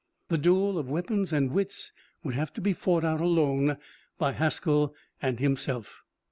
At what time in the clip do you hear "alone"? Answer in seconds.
3.21-3.77